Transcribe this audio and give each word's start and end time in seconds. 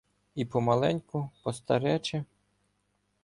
І 0.35 0.45
помаленьку, 0.45 1.29
по-старечи 1.43 2.23